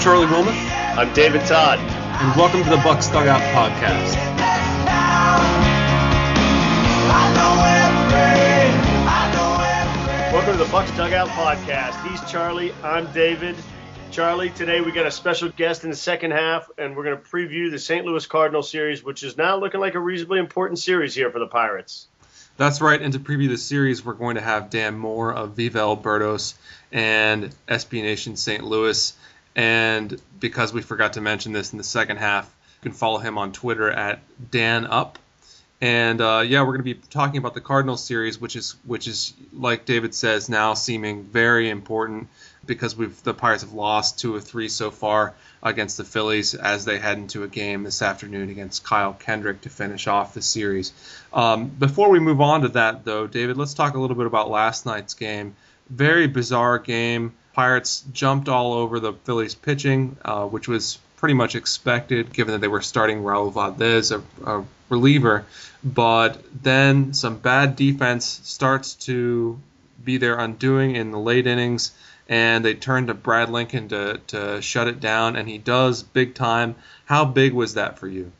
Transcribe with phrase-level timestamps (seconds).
[0.00, 1.78] I'm Charlie Wilmoth, I'm David Todd.
[1.78, 4.16] and welcome to the Bucs Dugout Podcast.
[10.32, 12.08] Welcome to the Bucs Dugout Podcast.
[12.08, 12.72] He's Charlie.
[12.82, 13.56] I'm David.
[14.10, 17.22] Charlie, today we got a special guest in the second half, and we're going to
[17.22, 18.06] preview the St.
[18.06, 21.46] Louis Cardinal series, which is now looking like a reasonably important series here for the
[21.46, 22.06] Pirates.
[22.56, 25.80] That's right, and to preview the series, we're going to have Dan Moore of Viva
[25.80, 26.54] El Birdos
[26.90, 28.64] and SB Nation St.
[28.64, 29.14] Louis.
[29.56, 32.44] And because we forgot to mention this in the second half,
[32.80, 35.18] you can follow him on Twitter at Dan Up.
[35.82, 39.08] And uh, yeah, we're going to be talking about the Cardinals series, which is which
[39.08, 42.28] is like David says now seeming very important
[42.66, 46.84] because we've the Pirates have lost two or three so far against the Phillies as
[46.84, 50.92] they head into a game this afternoon against Kyle Kendrick to finish off the series.
[51.32, 54.50] Um, before we move on to that, though, David, let's talk a little bit about
[54.50, 55.56] last night's game.
[55.88, 57.34] Very bizarre game.
[57.52, 62.60] Pirates jumped all over the Phillies pitching, uh, which was pretty much expected given that
[62.60, 65.44] they were starting Raul Valdes, a, a reliever.
[65.82, 69.58] But then some bad defense starts to
[70.02, 71.92] be their undoing in the late innings,
[72.28, 76.34] and they turn to Brad Lincoln to, to shut it down, and he does big
[76.34, 76.76] time.
[77.04, 78.32] How big was that for you?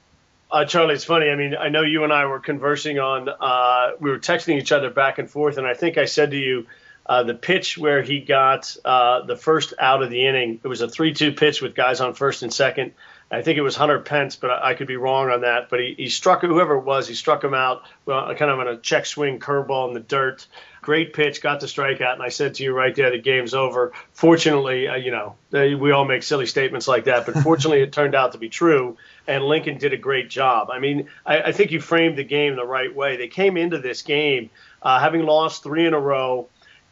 [0.51, 1.31] Uh, Charlie, it's funny.
[1.31, 4.73] I mean, I know you and I were conversing on, uh, we were texting each
[4.73, 6.67] other back and forth, and I think I said to you,
[7.11, 10.81] uh, the pitch where he got uh, the first out of the inning, it was
[10.81, 12.93] a 3 2 pitch with guys on first and second.
[13.33, 15.71] I think it was Hunter Pence, but I, I could be wrong on that.
[15.71, 18.69] But he, he struck whoever it was, he struck him out well, kind of on
[18.69, 20.47] a check swing curveball in the dirt.
[20.83, 23.93] Great pitch, got the strikeout, and I said to you right there, the game's over.
[24.13, 28.15] Fortunately, uh, you know, we all make silly statements like that, but fortunately, it turned
[28.15, 30.71] out to be true, and Lincoln did a great job.
[30.71, 33.17] I mean, I, I think you framed the game the right way.
[33.17, 34.49] They came into this game
[34.81, 36.49] uh, having lost three in a row.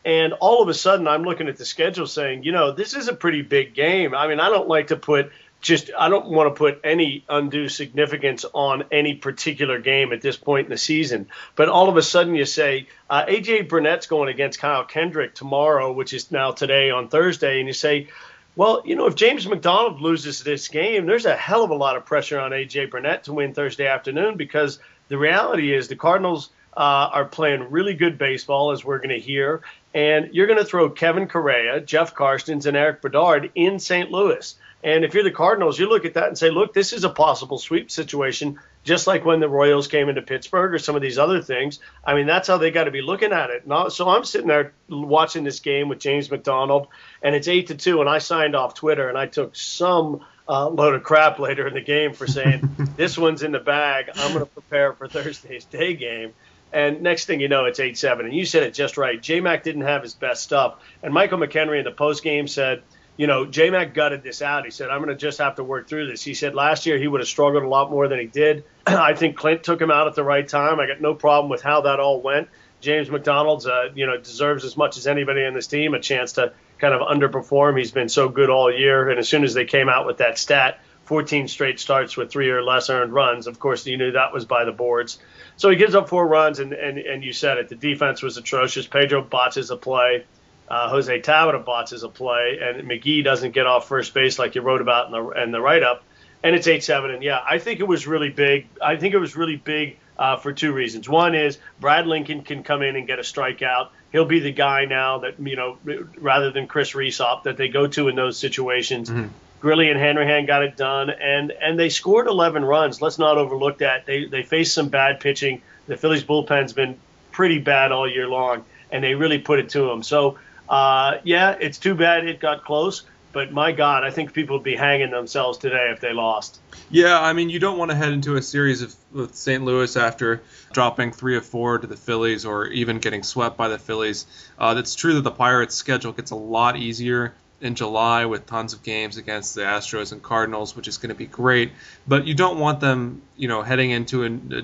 [0.09, 3.09] And all of a sudden, I'm looking at the schedule saying, you know, this is
[3.09, 4.15] a pretty big game.
[4.15, 5.31] I mean, I don't like to put
[5.61, 10.37] just I don't want to put any undue significance on any particular game at this
[10.37, 11.27] point in the season.
[11.57, 15.93] But all of a sudden, you say uh, AJ Burnett's going against Kyle Kendrick tomorrow,
[15.93, 18.09] which is now today on Thursday, and you say,
[18.57, 21.97] well, you know, if James McDonald loses this game, there's a hell of a lot
[21.97, 26.51] of pressure on AJ Burnett to win Thursday afternoon because the reality is the Cardinals.
[26.77, 29.63] Uh, are playing really good baseball, as we're going to hear,
[29.95, 34.11] and you're going to throw Kevin Correia, Jeff Karstens, and Erik Bedard in St.
[34.11, 34.55] Louis.
[34.85, 37.09] And if you're the Cardinals, you look at that and say, look, this is a
[37.09, 41.19] possible sweep situation, just like when the Royals came into Pittsburgh or some of these
[41.19, 41.81] other things.
[42.05, 43.65] I mean, that's how they got to be looking at it.
[43.93, 46.87] So I'm sitting there watching this game with James McDonald,
[47.23, 50.69] and it's eight to two, and I signed off Twitter, and I took some uh,
[50.69, 54.11] load of crap later in the game for saying this one's in the bag.
[54.15, 56.35] I'm going to prepare for Thursday's day game.
[56.73, 58.27] And next thing you know, it's 8 7.
[58.27, 59.21] And you said it just right.
[59.21, 60.77] J Mac didn't have his best stuff.
[61.03, 62.83] And Michael McKenry in the post game said,
[63.17, 64.65] you know, J Mac gutted this out.
[64.65, 66.23] He said, I'm going to just have to work through this.
[66.23, 68.65] He said last year he would have struggled a lot more than he did.
[68.87, 70.79] I think Clint took him out at the right time.
[70.79, 72.49] I got no problem with how that all went.
[72.81, 76.35] James McDonald's, uh, you know, deserves as much as anybody on this team a chance
[76.35, 77.77] to kind of underperform.
[77.77, 79.11] He's been so good all year.
[79.11, 82.51] And as soon as they came out with that stat, 14 straight starts with three
[82.51, 85.19] or less earned runs, of course, you knew that was by the boards.
[85.57, 87.71] So he gives up four runs, and, and, and you said it.
[87.71, 88.87] The defense was atrocious.
[88.87, 90.27] Pedro botches a play.
[90.69, 94.61] Uh, Jose Tabata botches a play, and McGehee doesn't get off first base like you
[94.61, 96.05] wrote about in the in the write up,
[96.43, 97.11] and it's eight seven.
[97.11, 98.69] And yeah, I think it was really big.
[98.83, 101.09] I think it was really big uh, for two reasons.
[101.09, 103.89] One is Brad Lincoln can come in and get a strikeout.
[104.13, 105.79] He'll be the guy now that you know,
[106.19, 109.09] rather than Chris Resop, that they go to in those situations.
[109.09, 109.29] Mm-hmm.
[109.61, 113.03] Grilli and Hanrahan got it done, and and they scored 11 runs.
[113.03, 114.07] Let's not overlook that.
[114.07, 115.63] They they faced some bad pitching.
[115.87, 116.99] The Phillies bullpen's been
[117.33, 120.03] pretty bad all year long, and they really put it to them.
[120.03, 120.39] So
[120.69, 123.03] uh, yeah, it's too bad it got close,
[123.33, 126.61] but my God, I think people would be hanging themselves today if they lost.
[126.91, 129.65] Yeah, I mean, you don't want to head into a series of, with St.
[129.65, 133.79] Louis after dropping three or four to the Phillies or even getting swept by the
[133.79, 134.27] Phillies.
[134.59, 138.73] Uh, it's true that the Pirates' schedule gets a lot easier in July with tons
[138.73, 141.73] of games against the Astros and Cardinals, which is going to be great.
[142.07, 144.63] But you don't want them, you know, heading into a, a,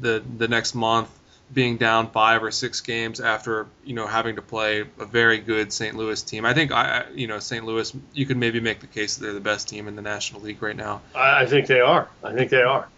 [0.00, 1.10] the the next month
[1.52, 5.72] being down five or six games after you know having to play a very good
[5.72, 5.96] St.
[5.96, 6.44] Louis team.
[6.44, 7.64] I think I you know St.
[7.64, 10.40] Louis you could maybe make the case that they're the best team in the National
[10.40, 11.02] League right now.
[11.14, 12.08] I think they are.
[12.22, 12.88] I think they are.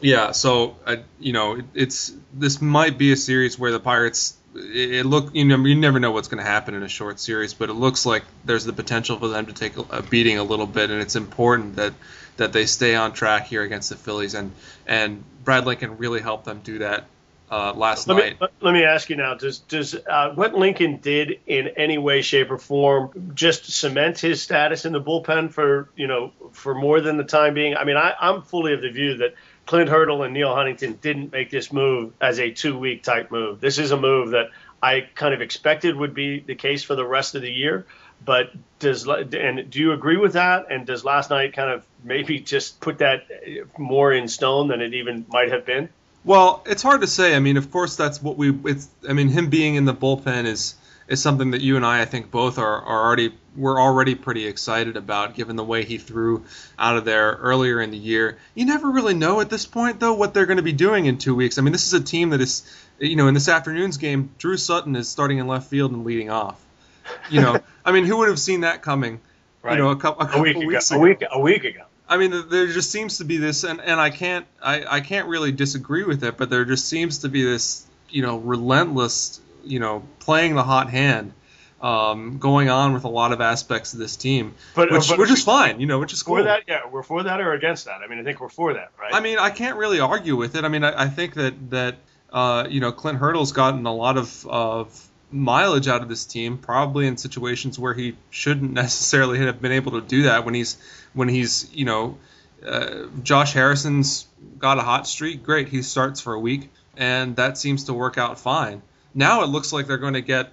[0.00, 4.36] Yeah, so I, you know it, it's this might be a series where the Pirates
[4.54, 7.54] it, look you know you never know what's going to happen in a short series,
[7.54, 10.44] but it looks like there's the potential for them to take a, a beating a
[10.44, 11.94] little bit, and it's important that
[12.36, 14.52] that they stay on track here against the Phillies and
[14.86, 17.04] and Brad Lincoln really helped them do that
[17.50, 18.40] uh, last let night.
[18.40, 22.22] Me, let me ask you now: Does does uh, what Lincoln did in any way,
[22.22, 27.00] shape, or form just cement his status in the bullpen for you know for more
[27.00, 27.76] than the time being?
[27.76, 29.34] I mean, I, I'm fully of the view that
[29.66, 33.60] Clint Hurdle and Neal Huntington didn't make this move as a two week type move.
[33.60, 34.50] This is a move that
[34.82, 37.86] I kind of expected would be the case for the rest of the year.
[38.24, 40.66] But does and do you agree with that?
[40.70, 43.26] And does last night kind of maybe just put that
[43.78, 45.88] more in stone than it even might have been?
[46.24, 47.34] Well, it's hard to say.
[47.34, 48.54] I mean, of course, that's what we.
[48.64, 48.88] It's.
[49.08, 50.74] I mean, him being in the bullpen is
[51.08, 54.46] is something that you and I, I think, both are, are already we're already pretty
[54.46, 56.44] excited about, given the way he threw
[56.78, 58.38] out of there earlier in the year.
[58.54, 61.18] You never really know at this point, though, what they're going to be doing in
[61.18, 61.58] two weeks.
[61.58, 62.62] I mean, this is a team that is,
[62.98, 66.30] you know, in this afternoon's game, Drew Sutton is starting in left field and leading
[66.30, 66.60] off.
[67.30, 69.20] You know, I mean, who would have seen that coming?
[69.62, 69.76] Right.
[69.76, 71.04] You know, a couple, a couple a week weeks ago, ago.
[71.04, 71.84] A week, a week ago.
[72.08, 75.26] I mean, there just seems to be this, and, and I can't I, I can't
[75.26, 79.80] really disagree with it, but there just seems to be this, you know, relentless, you
[79.80, 81.32] know, playing the hot hand,
[81.80, 85.30] um, going on with a lot of aspects of this team, But- which but- which
[85.30, 86.36] is fine, you know, which is cool.
[86.36, 88.00] For that, yeah, we're for that or against that.
[88.02, 89.12] I mean, I think we're for that, right?
[89.14, 90.64] I mean, I can't really argue with it.
[90.64, 91.96] I mean, I, I think that that
[92.32, 96.58] uh, you know Clint Hurdle's gotten a lot of of mileage out of this team,
[96.58, 100.44] probably in situations where he shouldn't necessarily have been able to do that.
[100.44, 100.76] When he's
[101.12, 102.16] when he's you know
[102.66, 104.26] uh, Josh Harrison's
[104.58, 108.16] got a hot streak, great, he starts for a week, and that seems to work
[108.16, 108.80] out fine.
[109.14, 110.52] Now it looks like they're going to get.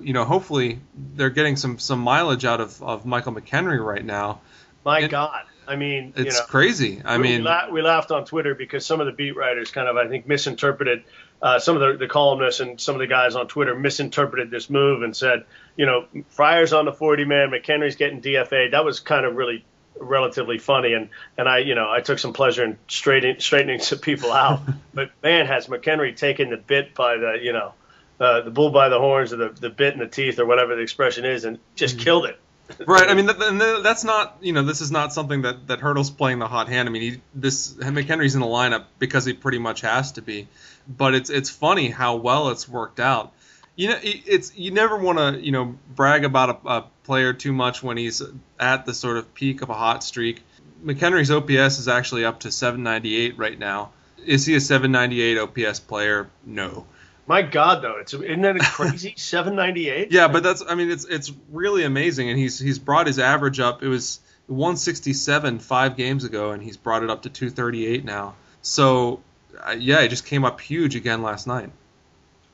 [0.00, 0.78] You know, hopefully
[1.14, 4.40] they're getting some some mileage out of, of Michael McKenry right now.
[4.84, 7.02] My it- God, I mean, you It's know, crazy.
[7.04, 9.88] I we, mean, la- we laughed on Twitter because some of the beat writers kind
[9.88, 11.04] of, I think, misinterpreted.
[11.42, 14.70] Uh, some of the, the columnists and some of the guys on Twitter misinterpreted this
[14.70, 15.44] move and said,
[15.76, 18.70] you know, Fryer's on the 40 man, McKenry's getting DFA.
[18.70, 19.64] That was kind of really
[19.98, 23.98] relatively funny, and and I, you know, I took some pleasure in straightening straightening some
[23.98, 24.60] people out.
[24.94, 27.74] but man, has McKenry taken the bit by the, you know,
[28.20, 30.74] uh, the bull by the horns or the the bit in the teeth or whatever
[30.76, 32.38] the expression is, and just killed it.
[32.84, 33.08] Right.
[33.08, 36.48] I mean, that's not you know this is not something that that Hurdle's playing the
[36.48, 36.88] hot hand.
[36.88, 40.48] I mean, he, this McKenry's in the lineup because he pretty much has to be.
[40.88, 43.32] But it's it's funny how well it's worked out.
[43.76, 47.32] You know, it- it's you never want to you know brag about a, a player
[47.32, 48.20] too much when he's
[48.58, 50.42] at the sort of peak of a hot streak.
[50.84, 53.90] McKenry's OPS is actually up to 798 right now.
[54.24, 56.28] Is he a 798 OPS player?
[56.44, 56.84] No.
[57.26, 59.14] My God, though, it's isn't that crazy?
[59.16, 60.12] 798.
[60.12, 63.60] Yeah, but that's I mean it's it's really amazing, and he's he's brought his average
[63.60, 63.82] up.
[63.82, 68.34] It was 167 five games ago, and he's brought it up to 238 now.
[68.62, 69.20] So
[69.66, 71.70] uh, yeah, he just came up huge again last night.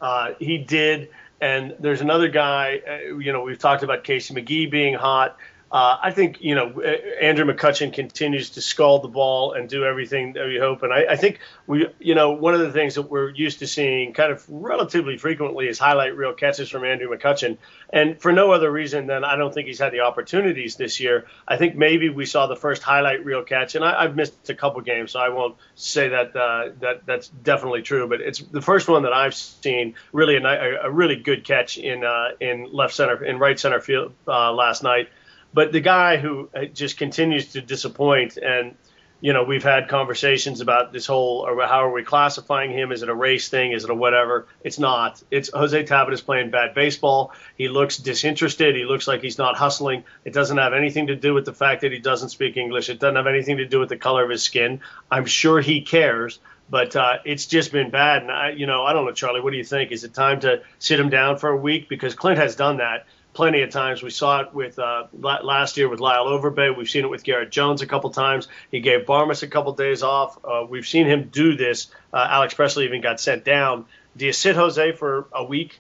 [0.01, 1.11] Uh, he did.
[1.41, 5.37] And there's another guy, uh, you know, we've talked about Casey McGehee being hot.
[5.73, 9.85] Uh, I think, you know, uh, Andrew McCutchen continues to scald the ball and do
[9.85, 10.83] everything that we hope.
[10.83, 13.67] And I, I think we, you know, one of the things that we're used to
[13.67, 17.57] seeing kind of relatively frequently is highlight reel catches from Andrew McCutchen.
[17.91, 21.27] And for no other reason than I don't think he's had the opportunities this year.
[21.49, 24.55] I think maybe we saw the first highlight reel catch, and I, I've missed a
[24.55, 28.09] couple games, so I won't say that uh, that that's definitely true.
[28.09, 32.05] But it's the first one that I've seen really a, a really good catch in
[32.05, 35.09] uh, in left center in right center field uh, last night.
[35.55, 38.75] But the guy who uh, just continues to disappoint, and
[39.23, 42.91] you know, we've had conversations about this whole, or how are we classifying him?
[42.91, 43.71] Is it a race thing?
[43.71, 44.49] Is it a whatever?
[44.65, 45.23] It's not.
[45.31, 47.33] It's Jose Tabata is playing bad baseball.
[47.57, 48.75] He looks disinterested.
[48.75, 50.03] He looks like he's not hustling.
[50.25, 52.89] It doesn't have anything to do with the fact that he doesn't speak English.
[52.89, 54.81] It doesn't have anything to do with the color of his skin.
[55.09, 58.23] I'm sure he cares, but uh, it's just been bad.
[58.23, 59.41] And I, you know, I don't know, Charlie.
[59.41, 59.93] What do you think?
[59.93, 61.89] Is it time to sit him down for a week?
[61.89, 64.03] Because Clint has done that plenty of times.
[64.03, 66.77] We saw it with uh, last year with Lyle Overbay.
[66.77, 68.49] We've seen it with Garrett Jones a couple times.
[68.71, 70.39] He gave Barmes a couple days off.
[70.45, 71.89] Uh, we've seen him do this.
[72.13, 73.87] Uh, Alex Presley even got sent down.
[74.17, 75.79] Do you sit Jose for a week?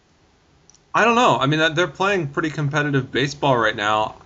[0.94, 1.38] I don't know.
[1.38, 4.16] I mean, they're playing pretty competitive baseball right now.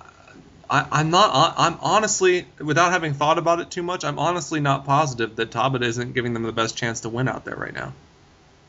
[0.69, 1.55] I, I'm not.
[1.57, 5.85] I'm honestly, without having thought about it too much, I'm honestly not positive that Tabata
[5.85, 7.93] isn't giving them the best chance to win out there right now.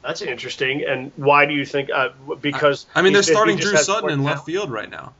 [0.07, 0.85] That's interesting.
[0.85, 1.89] And why do you think?
[1.93, 2.09] Uh,
[2.39, 5.13] because I mean, they're starting Drew Sutton in left field right now.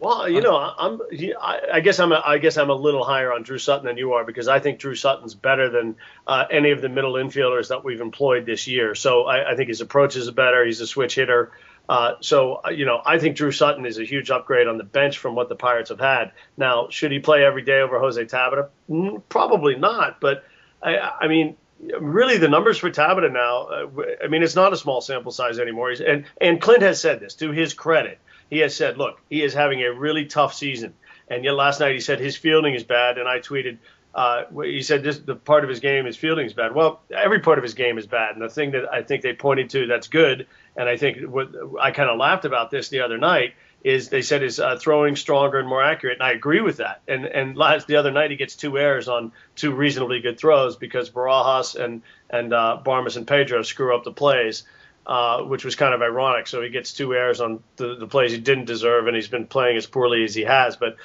[0.00, 1.00] Well, you know, I'm.
[1.40, 2.12] I I guess I'm.
[2.12, 4.60] A, I guess I'm a little higher on Drew Sutton than you are because I
[4.60, 8.68] think Drew Sutton's better than uh, any of the middle infielders that we've employed this
[8.68, 8.94] year.
[8.94, 10.62] So I, I think his approach is better.
[10.64, 11.50] He's a switch hitter.
[11.88, 14.84] Uh, so uh, you know, I think Drew Sutton is a huge upgrade on the
[14.84, 16.32] bench from what the Pirates have had.
[16.58, 18.68] Now, should he play every day over Jose Tabata?
[18.90, 20.20] Mm, Probably not.
[20.20, 20.44] But
[20.82, 23.62] I, I mean, really, the numbers for Tabata now.
[23.66, 23.86] Uh,
[24.22, 25.90] I mean, it's not a small sample size anymore.
[25.90, 28.18] He's, and and Clint has said this to his credit.
[28.50, 30.94] He has said, look, he is having a really tough season.
[31.28, 33.76] And yet last night he said his fielding is bad, and I tweeted,
[34.14, 36.74] uh, he said this the part of his game his fielding is bad.
[36.74, 39.34] Well, every part of his game is bad, and the thing that I think they
[39.34, 43.00] pointed to that's good, and I think what I kind of laughed about this the
[43.00, 43.54] other night
[43.84, 47.00] is they said is uh, throwing stronger and more accurate, and I agree with that.
[47.06, 50.76] And and last the other night he gets two errors on two reasonably good throws
[50.76, 54.64] because Barajas and and uh, Barmes and Pedro screw up the plays.
[55.06, 56.46] Uh, which was kind of ironic.
[56.46, 59.46] So he gets two errors on the, the plays he didn't deserve, and he's been
[59.46, 60.76] playing as poorly as he has.
[60.76, 60.96] But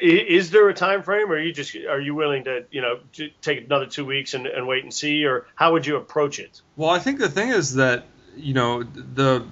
[0.00, 2.98] is there a time frame, or are you just are you willing to you know
[3.12, 6.40] to take another two weeks and, and wait and see, or how would you approach
[6.40, 6.60] it?
[6.76, 8.04] Well, I think the thing is that
[8.36, 9.46] you know the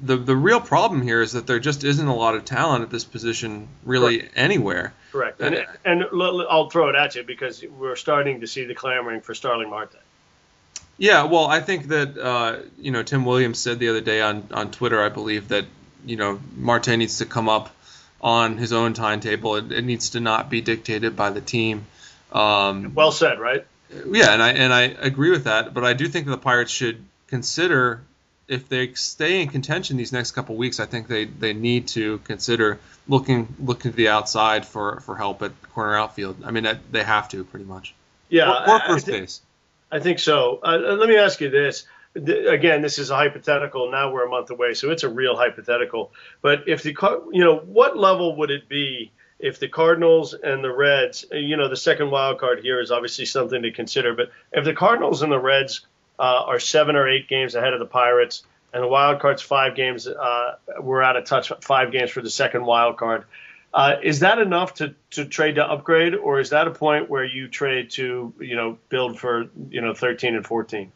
[0.00, 2.90] the the real problem here is that there just isn't a lot of talent at
[2.90, 4.32] this position really Correct.
[4.36, 4.94] anywhere.
[5.12, 5.40] Correct.
[5.40, 9.20] And, and, and I'll throw it at you because we're starting to see the clamoring
[9.20, 9.96] for Starling Marte.
[10.96, 14.48] Yeah, well, I think that uh, you know Tim Williams said the other day on
[14.52, 15.66] on Twitter, I believe that
[16.04, 17.74] you know Marte needs to come up
[18.20, 19.56] on his own timetable.
[19.56, 21.86] It, it needs to not be dictated by the team.
[22.32, 23.66] Um, well said, right?
[23.90, 25.74] Yeah, and I and I agree with that.
[25.74, 28.00] But I do think that the Pirates should consider
[28.48, 30.80] if they stay in contention these next couple weeks.
[30.80, 35.42] I think they, they need to consider looking looking to the outside for, for help
[35.42, 36.42] at corner outfield.
[36.44, 37.94] I mean, they have to pretty much.
[38.28, 39.40] Yeah, or, or first I th- base.
[39.90, 40.60] I think so.
[40.62, 43.90] Uh, let me ask you this: again, this is a hypothetical.
[43.90, 46.12] Now we're a month away, so it's a real hypothetical.
[46.42, 46.96] But if the
[47.32, 51.68] you know what level would it be if the Cardinals and the Reds, you know,
[51.68, 54.14] the second wild card here is obviously something to consider.
[54.14, 55.84] But if the Cardinals and the Reds
[56.18, 59.76] uh, are seven or eight games ahead of the Pirates, and the wild card's five
[59.76, 63.24] games, uh, we're out of touch five games for the second wild card.
[63.72, 67.24] Uh, is that enough to, to trade to upgrade, or is that a point where
[67.24, 70.92] you trade to you know build for you know 13 and 14?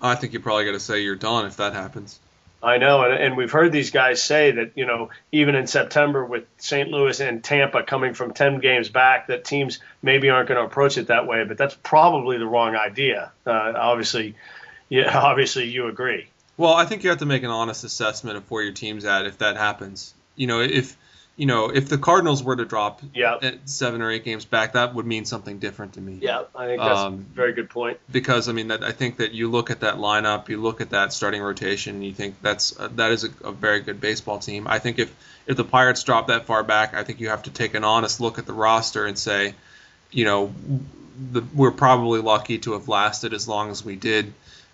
[0.00, 2.18] I think you probably got to say you're done if that happens.
[2.62, 6.24] I know, and, and we've heard these guys say that you know even in September
[6.24, 6.88] with St.
[6.88, 10.98] Louis and Tampa coming from ten games back, that teams maybe aren't going to approach
[10.98, 11.44] it that way.
[11.44, 13.30] But that's probably the wrong idea.
[13.46, 14.34] Uh, obviously,
[14.88, 16.28] yeah, obviously you agree.
[16.56, 19.26] Well, I think you have to make an honest assessment of where your team's at
[19.26, 20.12] if that happens.
[20.34, 20.96] You know, if
[21.38, 23.00] you know, if the Cardinals were to drop
[23.64, 26.18] seven or eight games back, that would mean something different to me.
[26.20, 28.00] Yeah, I think that's um, a very good point.
[28.10, 30.90] Because I mean, that, I think that you look at that lineup, you look at
[30.90, 34.40] that starting rotation, and you think that's uh, that is a, a, very good baseball
[34.40, 34.66] team.
[34.66, 35.14] I think if
[35.46, 38.20] if the Pirates drop that far back, I think you have to take an honest
[38.20, 39.54] look at the roster and say,
[40.10, 40.52] you know,
[41.30, 44.32] the, we're probably lucky to have lasted as long as we did,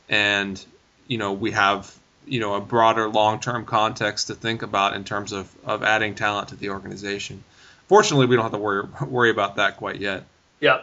[0.08, 0.64] and
[1.08, 1.94] you know, we have
[2.26, 6.48] you know a broader long-term context to think about in terms of, of adding talent
[6.48, 7.44] to the organization.
[7.88, 10.24] Fortunately, we don't have to worry worry about that quite yet.
[10.60, 10.80] Yeah.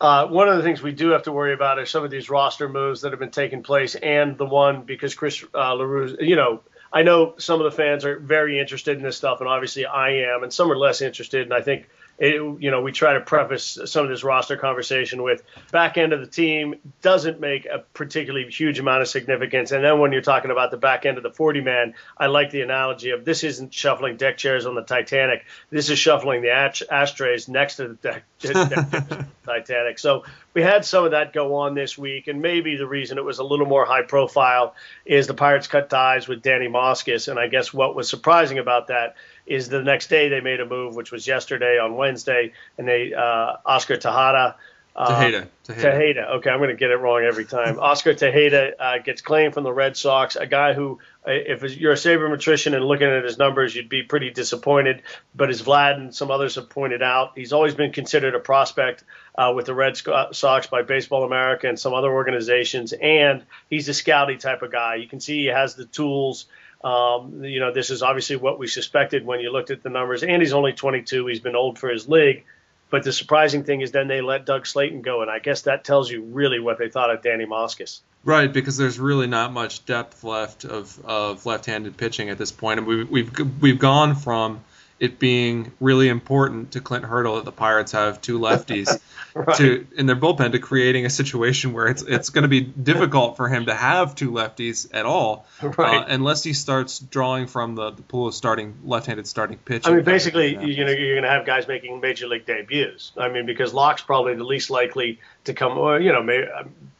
[0.00, 2.28] Uh, one of the things we do have to worry about is some of these
[2.28, 6.34] roster moves that have been taking place, and the one because Chris uh, Leroux, you
[6.34, 6.60] know,
[6.92, 10.24] I know some of the fans are very interested in this stuff, and obviously I
[10.34, 11.42] am, and some are less interested.
[11.42, 11.88] And I think
[12.22, 16.12] it, you know, we try to preface some of this roster conversation with back end
[16.12, 19.72] of the team doesn't make a particularly huge amount of significance.
[19.72, 22.52] And then when you're talking about the back end of the 40 man, I like
[22.52, 25.44] the analogy of this isn't shuffling deck chairs on the Titanic.
[25.70, 29.98] This is shuffling the ash- ashtrays next to the deck, deck Titanic.
[29.98, 30.22] So
[30.54, 33.40] we had some of that go on this week, and maybe the reason it was
[33.40, 37.26] a little more high profile is the Pirates cut ties with Danny Moskos.
[37.26, 39.16] And I guess what was surprising about that
[39.52, 43.12] is the next day they made a move, which was yesterday on Wednesday, and they
[43.12, 44.56] uh, Oscar Tejada.
[44.94, 45.48] Uh, Tejeda.
[45.64, 45.80] Tejeda.
[45.80, 46.30] Tejeda.
[46.36, 47.78] Okay, I'm going to get it wrong every time.
[47.80, 51.92] Oscar Tejeda uh, gets claimed from the Red Sox, a guy who, uh, if you're
[51.92, 55.02] a sabermetrician and looking at his numbers, you'd be pretty disappointed.
[55.34, 59.04] But as Vlad and some others have pointed out, he's always been considered a prospect
[59.34, 59.96] uh, with the Red
[60.32, 62.92] Sox by Baseball America and some other organizations.
[62.92, 64.96] And he's a scouty type of guy.
[64.96, 66.46] You can see he has the tools
[66.84, 70.22] um, you know, this is obviously what we suspected when you looked at the numbers.
[70.22, 71.26] And he's only 22.
[71.26, 72.44] He's been old for his league.
[72.92, 75.82] But the surprising thing is then they let Doug Slaten go, and I guess that
[75.82, 78.00] tells you really what they thought of Danny Moskos.
[78.22, 82.80] Right, because there's really not much depth left of, of left-handed pitching at this point,
[82.80, 84.62] and we've we've we've gone from
[85.02, 89.00] it being really important to Clint Hurdle that the Pirates have two lefties
[89.34, 89.56] right.
[89.56, 93.36] to in their bullpen to creating a situation where it's it's going to be difficult
[93.36, 96.02] for him to have two lefties at all right.
[96.02, 99.88] uh, unless he starts drawing from the, the pool of starting left-handed starting pitch.
[99.88, 103.10] I mean, basically, you know, you're going to have guys making major league debuts.
[103.16, 106.46] I mean, because Locke's probably the least likely to come, or you know, maybe,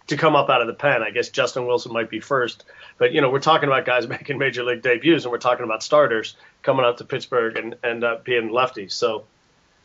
[0.08, 1.02] to come up out of the pen.
[1.02, 2.64] I guess Justin Wilson might be first,
[2.98, 5.82] but you know we're talking about guys making major league debuts, and we're talking about
[5.82, 8.92] starters coming out to Pittsburgh and and uh, being lefties.
[8.92, 9.24] So.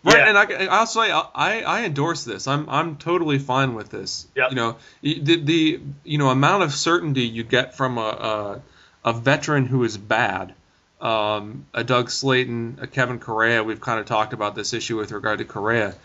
[0.04, 0.30] Right, yeah.
[0.30, 2.48] and I, I'll say I, I endorse this.
[2.48, 4.28] I'm I'm totally fine with this.
[4.36, 4.52] Yep.
[4.52, 8.62] You know the, the you know amount of certainty you get from a
[9.04, 10.54] a, a veteran who is bad,
[11.02, 13.64] um, a Doug Slaten, a Kevin Correia.
[13.64, 15.96] We've kind of talked about this issue with regard to Correia,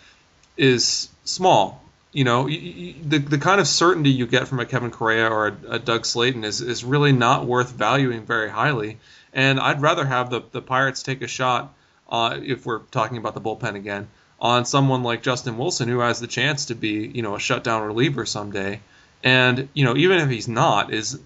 [0.57, 1.82] is small
[2.13, 5.57] you know, the the kind of certainty you get from a Kevin Correia or a,
[5.71, 8.99] a, Doug Slaten is is really not worth valuing very highly.
[9.33, 11.75] And I'd rather have the the Pirates take a shot,
[12.11, 16.21] uh, if we're talking about the bullpen again, on someone like Justin Wilson who has
[16.21, 18.81] the chance to be, you know, a shutdown reliever someday
[19.25, 21.19] and you know, even if he's not, is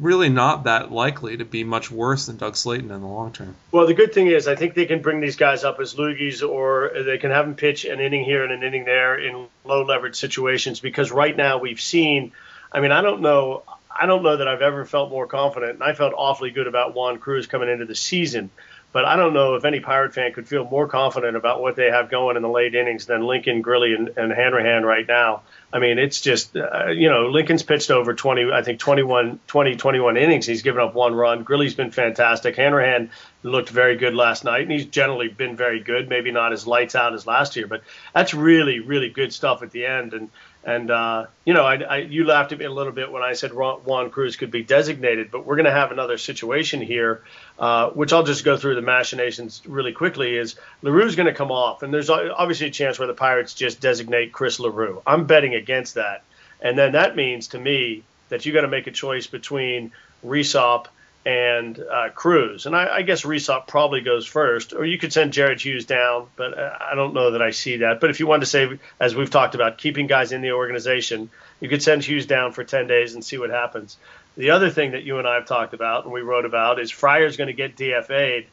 [0.00, 3.54] really not that likely to be much worse than Doug Slaten in the long term.
[3.70, 6.46] Well, the good thing is, I think they can bring these guys up as loogies,
[6.46, 9.84] or they can have them pitch an inning here and an inning there in low
[9.84, 10.80] leverage situations.
[10.80, 12.32] Because right now we've seen,
[12.72, 15.82] I mean, I don't know, I don't know that I've ever felt more confident, and
[15.82, 18.50] I felt awfully good about Juan Cruz coming into the season.
[18.94, 21.90] But I don't know if any Pirate fan could feel more confident about what they
[21.90, 25.42] have going in the late innings than Lincoln, Grilli, and, and Hanrahan right now.
[25.72, 29.74] I mean, it's just, uh, you know, Lincoln's pitched over 20, I think 21, 20,
[29.74, 30.46] 21 innings.
[30.46, 31.44] He's given up one run.
[31.44, 32.54] Grilli's been fantastic.
[32.54, 33.10] Hanrahan
[33.42, 36.08] looked very good last night, and he's generally been very good.
[36.08, 37.82] Maybe not as lights out as last year, but
[38.14, 40.14] that's really, really good stuff at the end.
[40.14, 40.30] And
[40.64, 43.34] and uh, you know, I, I, you laughed at me a little bit when I
[43.34, 47.22] said Juan Cruz could be designated, but we're going to have another situation here,
[47.58, 50.36] uh, which I'll just go through the machinations really quickly.
[50.36, 53.80] Is Leroux's going to come off, and there's obviously a chance where the Pirates just
[53.80, 55.02] designate Chris Leroux.
[55.06, 56.22] I'm betting against that,
[56.62, 59.92] and then that means to me that you got to make a choice between
[60.24, 60.86] Resop
[61.26, 62.66] and uh, Cruz.
[62.66, 66.26] And I, I guess Resop probably goes first, or you could send Jared Hughes down,
[66.36, 68.00] but uh, I don't know that I see that.
[68.00, 71.30] But if you wanted to say, as we've talked about, keeping guys in the organization,
[71.60, 73.96] you could send Hughes down for 10 days and see what happens.
[74.36, 76.90] The other thing that you and I have talked about and we wrote about is
[76.90, 78.46] Fryer's going to get DFA'd,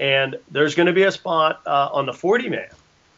[0.00, 2.68] and there's going to be a spot uh, on the 40 man.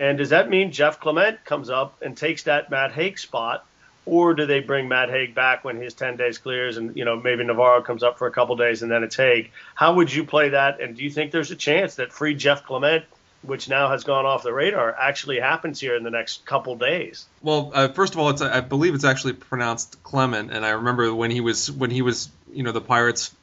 [0.01, 3.67] And does that mean Jeff Clement comes up and takes that Matt Hague spot?
[4.09, 7.21] Or do they bring Matt Hague back when his 10 days clears and you know
[7.21, 9.51] maybe Navarro comes up for a couple days and then it's Hague?
[9.75, 10.81] How would you play that?
[10.81, 13.05] And do you think there's a chance that free Jeff Clement,
[13.43, 17.27] which now has gone off the radar, actually happens here in the next couple days?
[17.43, 21.31] Well, uh, first of all, I believe it's actually pronounced Clement, and I remember when
[21.31, 23.35] he was when he was you know the Pirates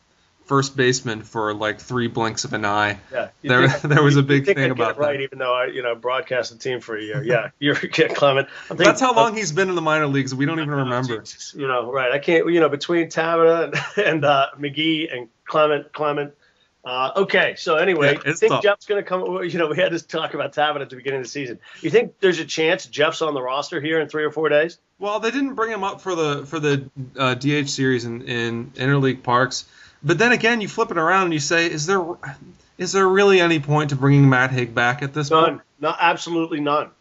[0.45, 2.99] first baseman for like three blinks of an eye.
[3.11, 5.95] Yeah, there think, there was a big thing about right, even though I you know
[5.95, 7.23] broadcast the team for a year.
[7.23, 8.47] Yeah, you're Clement.
[8.67, 10.33] Thinking, That's how long he's been in the minor leagues.
[10.33, 11.23] We don't even remember.
[11.53, 12.11] You know, right?
[12.11, 12.51] I can't.
[12.51, 13.65] You know, between Tabata
[13.97, 16.33] and, and uh, McGehee and Clement, Clement.
[16.83, 18.63] Uh, okay, so anyway, yeah, I think tough.
[18.63, 19.43] Jeff's going to come.
[19.43, 21.59] You know, we had to talk about Tabata at the beginning of the season.
[21.81, 24.77] You think there's a chance Jeff's on the roster here in three or four days?
[24.99, 28.71] Well, they didn't bring him up for the for the uh, DH series in, in
[28.71, 29.65] interleague parks.
[30.05, 32.05] But then again, you flip it around and you say, is there
[32.77, 35.45] is there really any point to bringing Matt Hague back at this none.
[35.45, 35.61] point?
[35.79, 35.95] None.
[35.99, 36.91] absolutely none.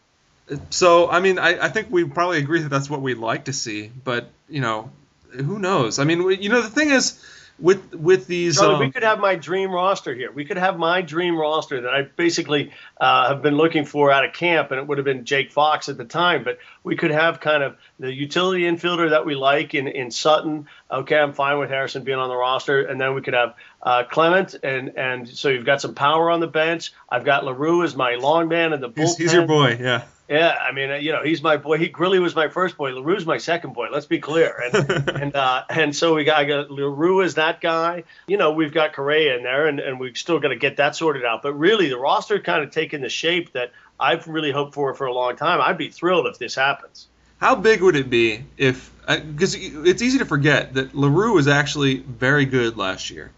[0.71, 3.53] So, I mean, I, I think we probably agree that that's what we'd like to
[3.53, 3.91] see.
[4.05, 4.91] But, you know,
[5.33, 5.99] who knows?
[5.99, 7.23] I mean, you know, the thing is,
[7.59, 8.61] with with these.
[8.61, 10.33] Um, we could have my dream roster here.
[10.33, 14.25] We could have my dream roster that I basically uh, have been looking for out
[14.25, 16.45] of camp, and it would have been Jake Fox at the time.
[16.45, 20.67] But we could have kind of the utility infielder that we like in, in Sutton.
[20.91, 24.05] Okay, I'm fine with Harrison being on the roster, and then we could have uh,
[24.05, 26.93] Clement, and and so you've got some power on the bench.
[27.09, 28.99] I've got Leroux as my long man in the bullpen.
[28.99, 30.05] He's, he's your boy, yeah.
[30.29, 31.77] Yeah, I mean, you know, he's my boy.
[31.77, 32.93] He Grilli was my first boy.
[32.93, 33.89] Leroux's my second boy.
[33.93, 34.59] Let's be clear.
[34.73, 38.05] And and uh, and so we got, I got Leroux is that guy.
[38.27, 40.97] You know, we've got Correia in there, and, and we've still got to get that
[40.97, 41.43] sorted out.
[41.43, 45.07] But really, the roster kind of taken the shape that I've really hoped for for
[45.07, 45.61] a long time.
[45.61, 47.07] I'd be thrilled if this happens.
[47.39, 48.91] How big would it be if?
[49.07, 53.31] Because uh, it's easy to forget that Leroux was actually very good last year.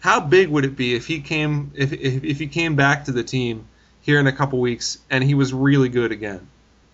[0.00, 3.12] How big would it be if he came if if, if he came back to
[3.12, 3.66] the team?
[4.00, 6.46] here in a couple weeks, and he was really good again.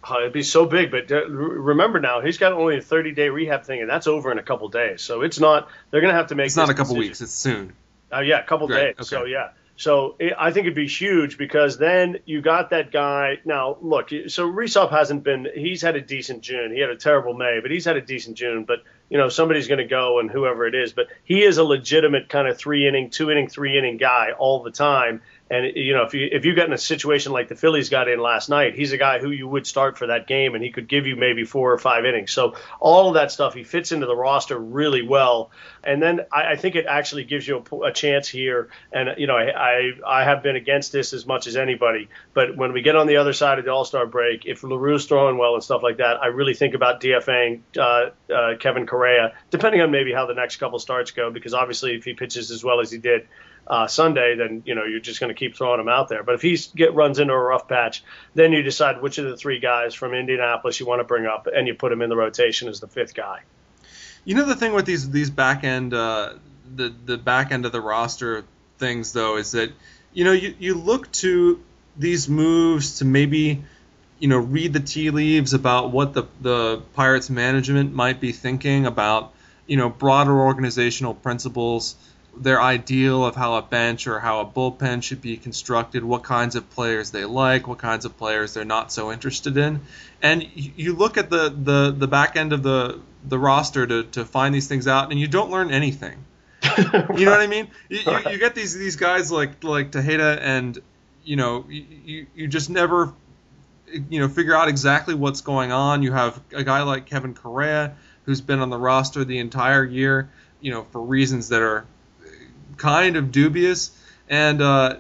[0.09, 3.65] Uh, it'd be so big, but remember now, he's got only a 30 day rehab
[3.65, 5.03] thing, and that's over in a couple days.
[5.03, 5.69] So it's not.
[5.91, 6.47] They're going to have to make.
[6.47, 7.09] It's not a couple decision.
[7.09, 7.21] weeks.
[7.23, 7.73] It's soon.
[8.13, 8.95] Uh, yeah, a couple days.
[8.95, 9.05] Okay.
[9.05, 9.51] So yeah.
[9.79, 13.41] So it, I think it'd be huge because then you got that guy.
[13.45, 15.49] Now look, so Resop hasn't been.
[15.55, 16.73] He's had a decent June.
[16.73, 18.65] He had a terrible May, but he's had a decent June.
[18.65, 20.93] But you know somebody's going to go and whoever it is.
[20.93, 24.63] But he is a legitimate kind of three inning, two inning, three inning guy all
[24.63, 25.23] the time.
[25.49, 28.09] And you know, if you if you get in a situation like the Phillies got
[28.09, 30.73] in last night, he's a guy who you would start for that game, and he
[30.73, 32.33] could give you maybe four or five innings.
[32.33, 35.53] So all of that stuff, he fits into the roster really well.
[35.85, 38.71] And then I, I think it actually gives you a, a, chance here.
[38.93, 42.57] And you know, I, I I have been against this as much as anybody, but
[42.57, 45.39] when we get on the other side of the All Star break, if Leroux's throwing
[45.39, 49.81] well and stuff like that, I really think about DFAing uh, uh, Kevin Correia, depending
[49.81, 52.81] on maybe how the next couple starts go, because obviously if he pitches as well
[52.81, 53.29] as he did
[53.67, 56.23] uh, Sunday, then you know you're just going to keep throwing him out there.
[56.23, 59.37] But if he get runs into a rough patch, then you decide which of the
[59.37, 62.17] three guys from Indianapolis you want to bring up, and you put him in the
[62.17, 63.41] rotation as the fifth guy.
[64.25, 66.35] You know the thing with these these back end uh,
[66.75, 68.45] the the back end of the roster
[68.79, 69.73] things though is that
[70.13, 71.61] you know you, you look to
[71.97, 73.63] these moves to maybe
[74.19, 78.87] you know, read the tea leaves about what the the Pirates management might be thinking
[78.87, 79.33] about,
[79.67, 81.97] you know, broader organizational principles,
[82.37, 86.55] their ideal of how a bench or how a bullpen should be constructed, what kinds
[86.55, 89.81] of players they like, what kinds of players they're not so interested in,
[90.23, 94.25] and you look at the the the back end of the the roster to to
[94.25, 96.25] find these things out, and you don't learn anything.
[97.17, 97.69] You know what I mean?
[97.89, 100.79] You, you, you, get these these guys like like Tejeda, and
[101.25, 103.15] you know you you just never
[103.91, 106.03] you know figure out exactly what's going on.
[106.03, 107.97] You have a guy like Kevin Correia
[108.27, 110.29] who's been on the roster the entire year,
[110.61, 111.87] you know, for reasons that are
[112.77, 113.91] kind of dubious,
[114.29, 114.97] and uh,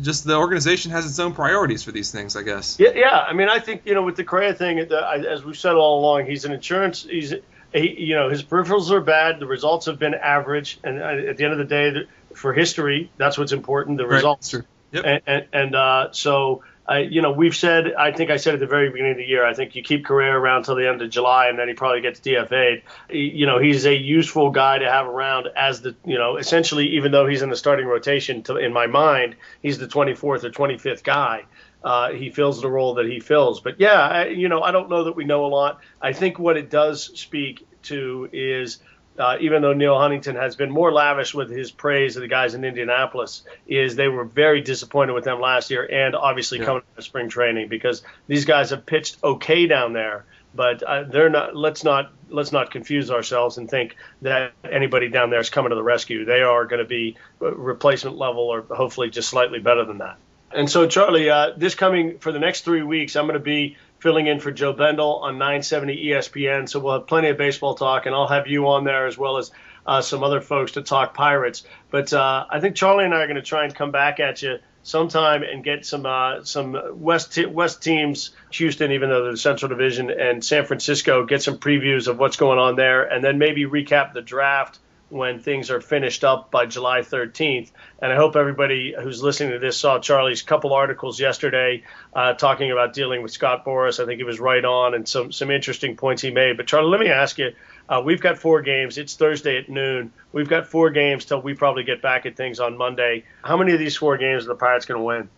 [0.00, 2.78] just the organization has its own priorities for these things, I guess.
[2.78, 3.24] Yeah, yeah.
[3.28, 6.26] I mean, I think you know with the Correia thing, as we've said all along,
[6.26, 7.02] he's an insurance.
[7.04, 7.34] He's
[7.72, 9.40] he, you know his peripherals are bad.
[9.40, 13.38] The results have been average, and at the end of the day, for history, that's
[13.38, 13.98] what's important.
[13.98, 14.54] The results.
[14.54, 14.64] Right.
[14.92, 15.04] Yep.
[15.06, 18.60] And, and, and uh, so I, you know, we've said, I think I said at
[18.60, 21.00] the very beginning of the year, I think you keep Correia around till the end
[21.00, 22.82] of July and then he probably gets DFA'd.
[23.10, 27.12] You know, he's a useful guy to have around as the, you know, essentially, even
[27.12, 31.04] though he's in the starting rotation, to, in my mind, he's the 24th or 25th
[31.04, 31.44] guy.
[31.84, 33.60] Uh, he fills the role that he fills.
[33.60, 35.80] But yeah, I, you know, I don't know that we know a lot.
[36.00, 38.78] I think what it does speak to is
[39.18, 42.54] uh, even though Neal Huntington has been more lavish with his praise of the guys
[42.54, 46.64] in Indianapolis, is they were very disappointed with them last year and obviously yeah.
[46.64, 51.30] coming to spring training because these guys have pitched okay down there, but uh, they're
[51.30, 51.54] not.
[51.54, 55.76] Let's not let's not confuse ourselves and think that anybody down there is coming to
[55.76, 56.24] the rescue.
[56.24, 60.16] They are going to be replacement level or hopefully just slightly better than that.
[60.54, 63.76] And so, Charlie, uh, this coming for the next three weeks, I'm going to be
[64.02, 66.68] filling in for Joe Bendel on 970 ESPN.
[66.68, 69.36] So we'll have plenty of baseball talk, and I'll have you on there as well
[69.36, 69.52] as
[69.86, 71.62] uh, some other folks to talk Pirates.
[71.88, 74.42] But uh, I think Charlie and I are going to try and come back at
[74.42, 79.38] you sometime and get some uh, some West West teams, Houston, even though they're the
[79.38, 83.38] Central Division, and San Francisco, get some previews of what's going on there, and then
[83.38, 84.80] maybe recap the draft
[85.12, 87.70] when things are finished up by July 13th.
[88.00, 92.72] And I hope everybody who's listening to this saw Charlie's couple articles yesterday uh, talking
[92.72, 94.02] about dealing with Scott Boras.
[94.02, 96.56] I think he was right on and some, some interesting points he made.
[96.56, 97.52] But Charlie, let me ask you.
[97.88, 98.96] Uh, we've got four games.
[98.96, 100.12] It's Thursday at noon.
[100.32, 103.24] We've got four games till we probably get back at things on Monday.
[103.42, 105.28] How many of these four games are the Pirates going to win?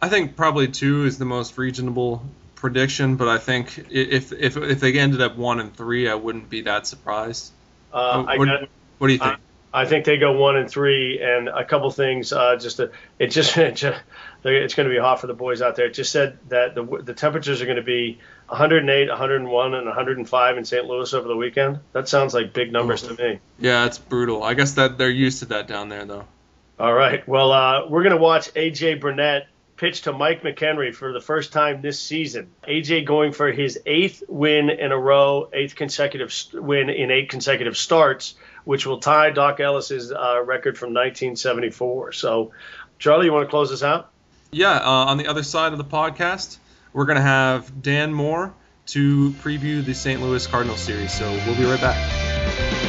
[0.00, 2.22] I think probably two is the most reasonable
[2.54, 6.48] prediction, but I think if if if they ended up one and three, I wouldn't
[6.48, 7.50] be that surprised.
[7.92, 9.38] Uh, what, got, what, do you think?
[9.72, 12.32] I, I, think they go one and three, and a couple things.
[12.32, 14.00] Uh, just to, it just, it just
[14.44, 15.86] it's going to be hot for the boys out there.
[15.86, 20.58] It just said that the the temperatures are going to be 108, 101, and 105
[20.58, 20.86] in St.
[20.86, 21.80] Louis over the weekend.
[21.92, 23.40] That sounds like big numbers to me.
[23.58, 24.42] Yeah, it's brutal.
[24.42, 26.24] I guess that they're used to that down there, though.
[26.78, 27.26] All right.
[27.26, 31.52] Well, uh, we're going to watch AJ Burnett pitch to Mike McKenry for the first
[31.52, 32.50] time this season.
[32.66, 37.76] AJ going for his eighth win in a row, eighth consecutive win in eight consecutive
[37.76, 42.12] starts, which will tie Dock Ellis's uh, record from 1974.
[42.12, 42.50] So,
[42.98, 44.10] Charlie, you want to close this out?
[44.50, 44.76] Yeah.
[44.76, 46.58] Uh, on the other side of the podcast,
[46.92, 48.52] we're going to have Dan Moore
[48.86, 50.20] to preview the St.
[50.20, 51.12] Louis Cardinals series.
[51.12, 52.88] So we'll be right back.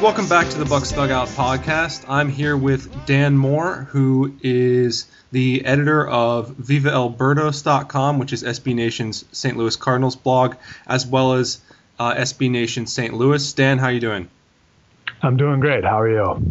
[0.00, 2.06] Welcome back to the Bucs Dugout podcast.
[2.08, 9.26] I'm here with Dan Moore, who is the editor of VivaElBirdos.com, which is SB Nation's
[9.32, 9.58] St.
[9.58, 10.54] Louis Cardinals blog,
[10.86, 11.60] as well as
[11.98, 13.12] uh, SB Nation St.
[13.12, 13.52] Louis.
[13.52, 14.30] Dan, how are you doing?
[15.20, 15.84] I'm doing great.
[15.84, 16.42] How are you?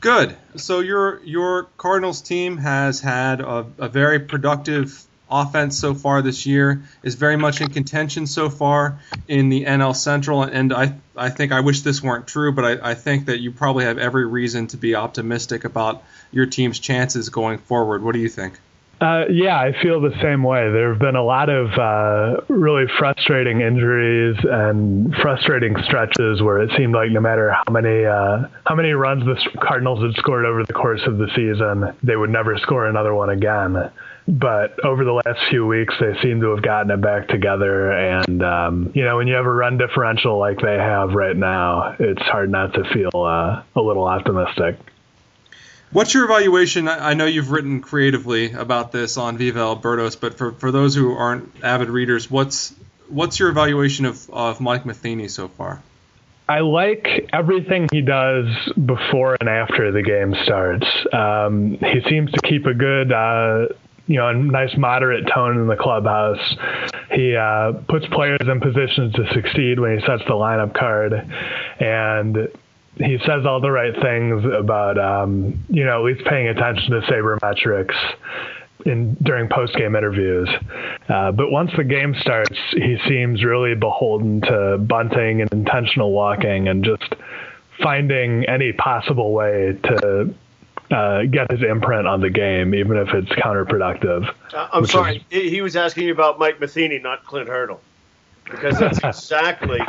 [0.00, 0.36] Good.
[0.56, 5.02] So your your Cardinals team has had a, a very productive
[5.32, 9.96] offense so far this year is very much in contention so far in the NL
[9.96, 13.40] Central, and I I think I wish this weren't true, but I, I think that
[13.40, 18.02] you probably have every reason to be optimistic about your team's chances going forward.
[18.02, 18.58] What do you think?
[19.02, 20.70] Uh, yeah, I feel the same way.
[20.70, 26.70] There have been a lot of uh, really frustrating injuries and frustrating stretches where it
[26.76, 30.64] seemed like no matter how many uh, how many runs the Cardinals had scored over
[30.64, 33.90] the course of the season, they would never score another one again
[34.26, 37.90] but over the last few weeks they seem to have gotten it back together.
[37.92, 41.96] And um, you know when you have a run differential like they have right now
[41.98, 44.76] it's hard not to feel uh, a little optimistic.
[45.92, 46.88] What's your evaluation?
[46.88, 50.94] I know you've written creatively about this on Viva El Birdos, but for, for those
[50.94, 52.74] who aren't avid readers what's
[53.08, 55.82] what's your evaluation of, of mike matheny so far?
[56.48, 60.86] I like everything he does before and after the game starts.
[61.12, 63.68] Um, he seems to keep a good uh,
[64.12, 66.56] you know a nice moderate tone in the clubhouse.
[67.12, 71.14] He uh, puts players in positions to succeed when he sets the lineup card,
[71.80, 72.48] and
[72.96, 77.00] he says all the right things about um, you know at least paying attention to
[77.02, 77.94] sabermetrics
[78.84, 80.48] in during post game interviews.
[81.08, 86.68] Uh, but once the game starts, he seems really beholden to bunting and intentional walking
[86.68, 87.14] and just
[87.82, 90.34] finding any possible way to
[90.92, 94.32] uh, get his imprint on the game, even if it's counterproductive.
[94.52, 97.80] Uh, I'm sorry, is, he was asking you about Mike Matheny, not Clint Hurdle,
[98.44, 99.80] because that's exactly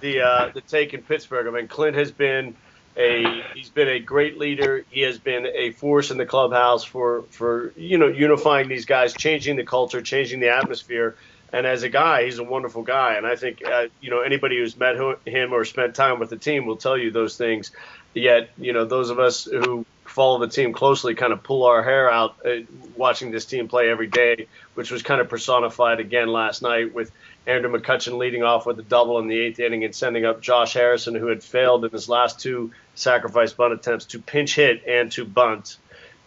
[0.00, 1.46] the uh, the take in Pittsburgh.
[1.46, 2.56] I mean, Clint has been
[2.96, 4.84] a he's been a great leader.
[4.90, 9.12] He has been a force in the clubhouse for for you know unifying these guys,
[9.12, 11.16] changing the culture, changing the atmosphere.
[11.52, 13.14] And as a guy, he's a wonderful guy.
[13.14, 16.36] And I think uh, you know anybody who's met him or spent time with the
[16.36, 17.70] team will tell you those things.
[18.14, 21.82] Yet you know those of us who follow the team closely kind of pull our
[21.82, 22.60] hair out uh,
[22.96, 27.10] watching this team play every day, which was kind of personified again last night with
[27.46, 30.74] Andrew McCutchen leading off with a double in the eighth inning and sending up Josh
[30.74, 35.12] Harrison, who had failed in his last two sacrifice bunt attempts to pinch hit and
[35.12, 35.76] to bunt.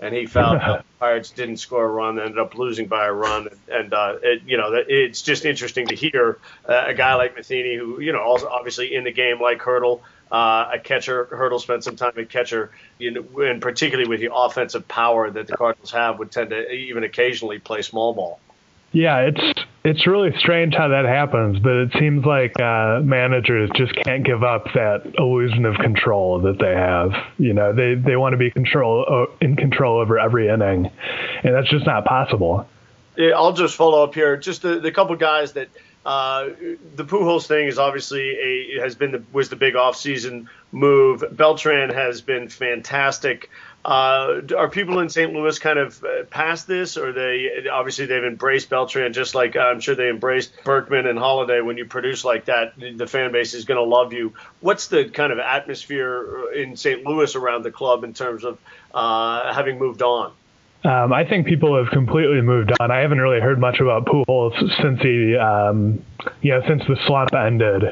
[0.02, 3.50] And he found the Pirates didn't score a run, ended up losing by a run.
[3.70, 7.76] And, uh, it, you know, it's just interesting to hear uh, a guy like Matheny,
[7.76, 11.26] who, you know, also obviously in the game like Hurdle, uh, a catcher.
[11.26, 15.48] Hurdle spent some time at catcher, you know, and particularly with the offensive power that
[15.48, 18.40] the Cardinals have, would tend to even occasionally play small ball.
[18.92, 23.94] Yeah, it's it's really strange how that happens, but it seems like uh, managers just
[24.04, 27.12] can't give up that illusion of control that they have.
[27.38, 30.90] You know, they they want to be control uh, in control over every inning,
[31.44, 32.68] and that's just not possible.
[33.16, 34.38] Yeah, I'll just follow up here.
[34.38, 35.70] Just the, the couple guys that
[36.06, 36.50] uh,
[36.96, 41.24] the Pujols thing is obviously a has been the was the big offseason move.
[41.32, 43.50] Beltran has been fantastic.
[43.84, 45.34] Uh, are people in St.
[45.34, 49.60] Louis kind of uh, past this, or they obviously they've embraced Beltran just like uh,
[49.60, 51.62] I'm sure they embraced Berkman and Holliday.
[51.62, 54.34] When you produce like that, the fan base is going to love you.
[54.62, 57.06] What's the kind of atmosphere in St.
[57.06, 58.58] Louis around the club in terms of
[58.94, 60.32] uh, having moved on?
[60.84, 62.90] Um, I think people have completely moved on.
[62.90, 66.02] I haven't really heard much about Pujols since he, um,
[66.42, 67.84] you know, since the slump ended.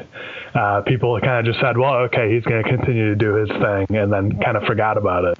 [0.54, 3.50] Uh, people kind of just said, "Well, okay, he's going to continue to do his
[3.50, 5.38] thing," and then kind of forgot about it,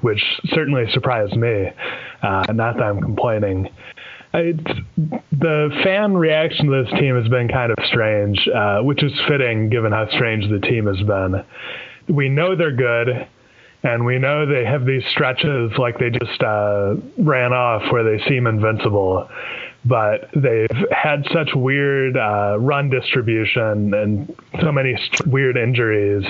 [0.00, 1.70] which certainly surprised me.
[2.22, 3.68] Uh, not that I'm complaining.
[4.32, 4.80] It's,
[5.32, 9.68] the fan reaction to this team has been kind of strange, uh, which is fitting
[9.68, 11.44] given how strange the team has been.
[12.08, 13.28] We know they're good
[13.82, 18.22] and we know they have these stretches like they just uh, ran off where they
[18.28, 19.28] seem invincible.
[19.84, 26.24] But they've had such weird uh, run distribution and so many st- weird injuries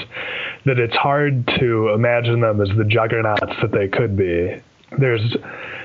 [0.67, 4.61] that it's hard to imagine them as the juggernauts that they could be.
[4.99, 5.35] There's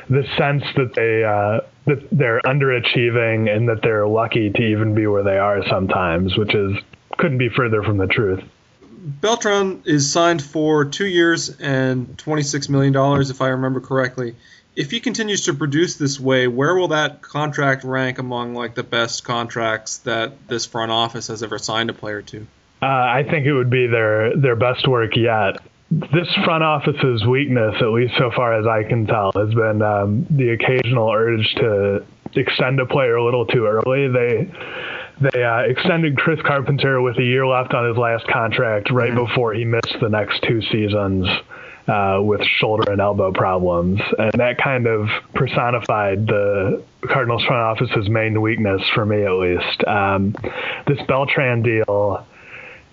[0.10, 5.08] the sense that they uh, that they're underachieving and that they're lucky to even be
[5.08, 6.74] where they are sometimes, which is
[7.18, 8.44] couldn't be further from the truth.
[9.02, 14.36] Beltran is signed for two years and $26 million, if I remember correctly.
[14.76, 18.84] If he continues to produce this way, where will that contract rank among like the
[18.84, 22.48] best contracts that this front office has ever signed a player to?
[22.82, 25.58] Uh, I think it would be their their best work yet.
[25.92, 30.26] This front office's weakness, at least so far as I can tell, has been um,
[30.30, 34.08] the occasional urge to extend a player a little too early.
[34.08, 34.52] They
[35.22, 39.26] they uh, extended Chris Carpenter with a year left on his last contract right mm-hmm.
[39.26, 41.28] before he missed the next two seasons
[41.88, 44.00] uh, with shoulder and elbow problems.
[44.18, 49.84] And that kind of personified the Cardinals front office's main weakness for me, at least.
[49.88, 50.36] Um,
[50.88, 52.26] this Beltran deal,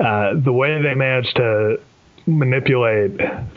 [0.01, 1.81] uh, the way they managed to
[2.27, 3.17] manipulate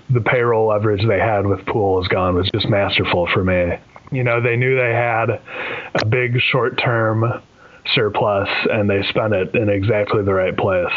[0.10, 3.78] the payroll leverage they had with Pujols gone was just masterful for me.
[4.12, 7.42] You know, they knew they had a big short term
[7.94, 10.94] surplus and they spent it in exactly the right place.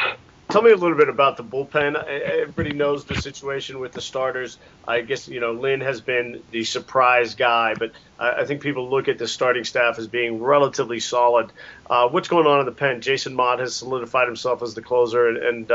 [0.51, 1.97] Tell me a little bit about the bullpen.
[2.05, 4.59] Everybody knows the situation with the starters.
[4.87, 9.09] I guess you know Lynn has been the surprise guy, but I think people look
[9.09, 11.51] at the starting staff as being relatively solid.
[11.88, 13.01] Uh, what's going on in the pen?
[13.01, 15.75] Jason Motte has solidified himself as the closer, and uh,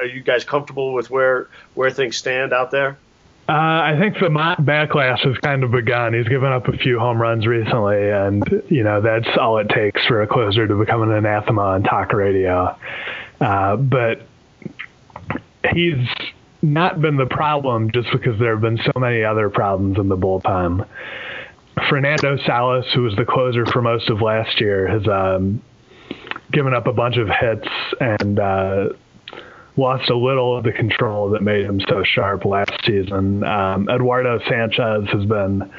[0.00, 2.98] are you guys comfortable with where where things stand out there?
[3.50, 6.14] Uh, I think the backlash has kind of begun.
[6.14, 10.06] He's given up a few home runs recently, and you know that's all it takes
[10.06, 12.78] for a closer to become an anathema on talk radio.
[13.40, 14.24] Uh, but
[15.72, 16.06] he's
[16.62, 20.16] not been the problem just because there have been so many other problems in the
[20.16, 20.86] bullpen.
[21.88, 25.60] Fernando Salas, who was the closer for most of last year, has um,
[26.52, 27.68] given up a bunch of hits
[28.00, 28.90] and uh,
[29.76, 33.44] lost a little of the control that made him so sharp last season.
[33.44, 35.70] Um, Eduardo Sanchez has been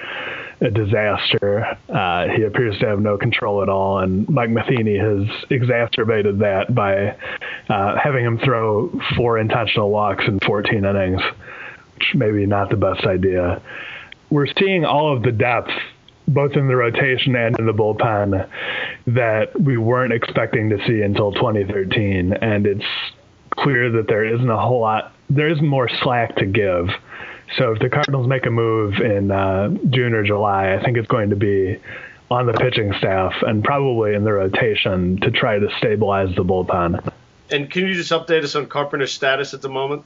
[0.61, 1.77] a disaster.
[1.89, 6.73] Uh, he appears to have no control at all, and Mike Matheny has exacerbated that
[6.73, 7.17] by
[7.69, 11.21] uh, having him throw four intentional walks in 14 innings,
[11.95, 13.61] which maybe not the best idea.
[14.29, 15.71] We're seeing all of the depth,
[16.27, 18.47] both in the rotation and in the bullpen,
[19.07, 22.85] that we weren't expecting to see until 2013, and it's
[23.61, 26.89] clear that there isn't a whole lot, there isn't more slack to give
[27.57, 31.07] so if the Cardinals make a move in uh, June or July, I think it's
[31.07, 31.79] going to be
[32.29, 37.11] on the pitching staff and probably in the rotation to try to stabilize the bullpen.
[37.49, 40.05] And can you just update us on Carpenter's status at the moment?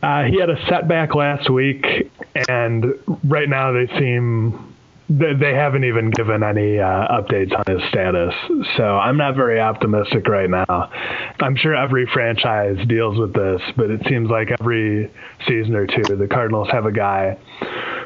[0.00, 2.12] Uh, he had a setback last week,
[2.48, 4.65] and right now they seem
[5.08, 8.34] they haven't even given any uh, updates on his status.
[8.76, 10.90] So I'm not very optimistic right now.
[11.40, 15.12] I'm sure every franchise deals with this, but it seems like every
[15.46, 17.38] season or two, the Cardinals have a guy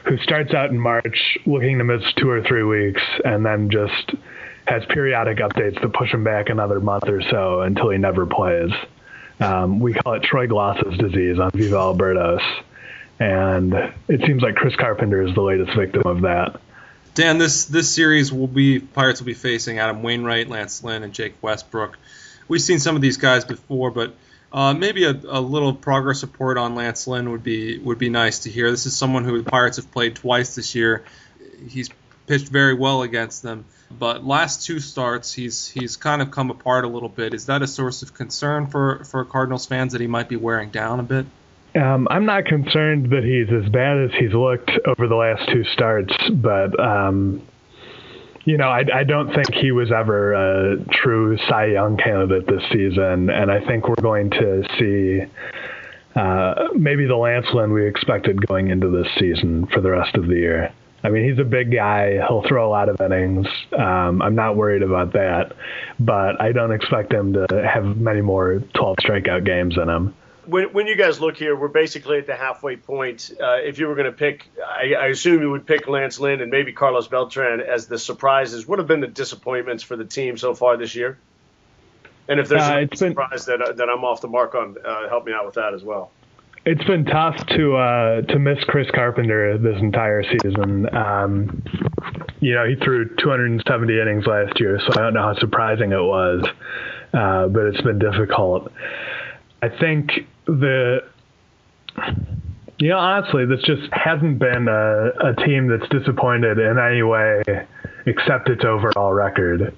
[0.06, 4.12] who starts out in March looking to miss two or three weeks and then just
[4.66, 8.70] has periodic updates to push him back another month or so until he never plays.
[9.40, 12.42] Um, we call it Troy Glaus's disease on Viva El Birdos.
[13.18, 13.74] And
[14.08, 16.60] it seems like Chris Carpenter is the latest victim of that.
[17.14, 21.12] Dan, this this series will be Pirates will be facing Adam Wainwright, Lance Lynn, and
[21.12, 21.98] Jake Westbrook.
[22.46, 24.14] We've seen some of these guys before, but
[24.52, 28.40] uh, maybe a, a, little progress report on Lance Lynn would be would be nice
[28.40, 28.70] to hear.
[28.70, 31.04] This is someone who the Pirates have played twice this year.
[31.68, 31.90] He's
[32.26, 33.64] pitched very well against them,
[33.96, 37.34] but last two starts he's he's kind of come apart a little bit.
[37.34, 40.70] Is that a source of concern for for Cardinals fans that he might be wearing
[40.70, 41.26] down a bit?
[41.74, 45.62] Um, I'm not concerned that he's as bad as he's looked over the last two
[45.64, 47.46] starts, but um,
[48.44, 52.62] you know, I, I, don't think he was ever a true Cy Young candidate this
[52.72, 55.20] season, and I think we're going to see
[56.16, 60.26] uh, maybe the Lance Lynn we expected going into this season for the rest of
[60.26, 60.72] the year.
[61.04, 62.14] I mean, he's a big guy.
[62.26, 63.46] He'll throw a lot of innings.
[63.78, 65.52] Um, I'm not worried about that,
[66.00, 70.14] but I don't expect him to have many more 12 strikeout games in him
[70.46, 73.30] when, when you guys look here, we're basically at the halfway point.
[73.40, 76.40] Uh, if you were going to pick, I, I, assume you would pick Lance Lynn
[76.40, 78.66] and maybe Carlos Beltran as the surprises.
[78.66, 81.18] What have been the disappointments for the team so far this year?
[82.28, 85.08] And if there's uh, a surprise been, that, that I'm off the mark on, uh,
[85.08, 86.10] help me out with that as well.
[86.64, 90.94] It's been tough to uh, to miss Chris Carpenter this entire season.
[90.94, 91.64] Um,
[92.40, 96.02] you know, he threw 270 innings last year, so I don't know how surprising it
[96.02, 96.44] was,
[97.14, 98.70] uh, but it's been difficult.
[99.62, 100.10] I think
[100.46, 100.98] the
[102.78, 107.42] you know honestly this just hasn't been a, a team that's disappointed in any way
[108.06, 109.76] except its overall record.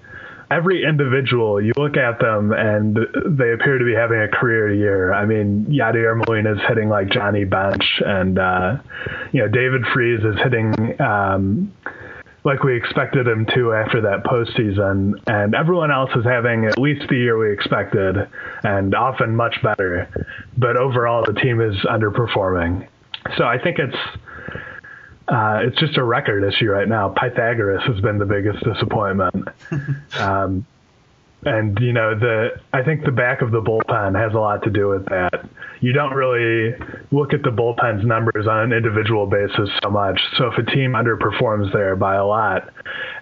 [0.51, 5.13] Every individual you look at them and they appear to be having a career year.
[5.13, 8.77] I mean yadier molina is hitting like johnny bench and uh,
[9.33, 11.73] you know david freese is hitting um,
[12.45, 17.09] like we expected him to after that postseason, and everyone else is having at least
[17.09, 18.17] the year we expected,
[18.65, 20.09] and often much better.
[20.57, 22.89] But overall, the team is underperforming.
[23.37, 23.97] So I think it's
[25.29, 27.11] uh, it's just a record issue right now.
[27.11, 29.49] Pythagoras has been the biggest disappointment.
[30.19, 30.67] um,
[31.45, 34.71] and you know the I think the back of the bullpen has a lot to
[34.71, 35.49] do with that.
[35.83, 36.77] You don't really
[37.11, 40.21] look at the bullpen's numbers on an individual basis so much.
[40.39, 42.69] So if a team underperforms there by a lot,